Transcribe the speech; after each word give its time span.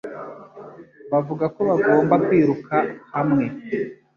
Bavuga 1.11 1.45
ko 1.55 1.59
bagomba 1.69 2.15
kwiruka 2.25 2.75
hamwe, 3.15 3.45